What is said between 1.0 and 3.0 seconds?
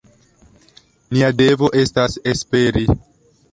Nia devo estas esperi.